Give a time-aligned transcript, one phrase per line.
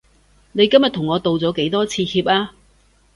[0.53, 2.53] 你今日同我道咗幾多次歉啊？